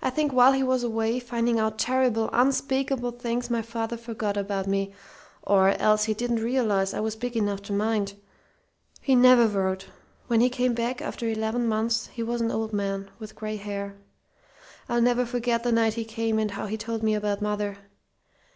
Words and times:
"I 0.00 0.08
think 0.10 0.32
while 0.32 0.52
he 0.52 0.62
was 0.62 0.84
away, 0.84 1.18
finding 1.18 1.58
out 1.58 1.80
terrible, 1.80 2.30
unspeakable 2.32 3.10
things, 3.10 3.50
my 3.50 3.60
father 3.60 3.96
forgot 3.96 4.36
about 4.36 4.68
me 4.68 4.92
or 5.42 5.70
else 5.70 6.04
he 6.04 6.14
didn't 6.14 6.36
realize 6.44 6.94
I 6.94 7.00
was 7.00 7.16
big 7.16 7.36
enough 7.36 7.60
to 7.62 7.72
mind. 7.72 8.14
He 9.00 9.16
never 9.16 9.48
wrote. 9.48 9.88
When 10.28 10.40
he 10.40 10.48
came 10.48 10.74
back, 10.74 11.02
after 11.02 11.26
eleven 11.28 11.66
months, 11.66 12.06
he 12.12 12.22
was 12.22 12.40
an 12.40 12.52
old 12.52 12.72
man, 12.72 13.10
with 13.18 13.34
gray 13.34 13.56
hair. 13.56 13.96
I'll 14.88 15.02
never 15.02 15.26
forget 15.26 15.64
the 15.64 15.72
night 15.72 15.94
he 15.94 16.04
came, 16.04 16.38
and 16.38 16.52
how 16.52 16.66
he 16.66 16.76
told 16.76 17.02
me 17.02 17.16
about 17.16 17.42
mother. 17.42 17.78